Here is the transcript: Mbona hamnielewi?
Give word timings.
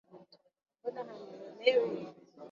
Mbona 0.79 1.01
hamnielewi? 1.09 1.99